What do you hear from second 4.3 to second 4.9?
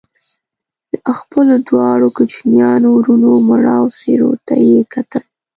ته يې